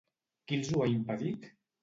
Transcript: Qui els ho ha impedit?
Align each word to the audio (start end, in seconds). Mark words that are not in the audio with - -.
Qui 0.47 0.57
els 0.61 0.71
ho 0.71 0.81
ha 0.85 0.89
impedit? 0.95 1.47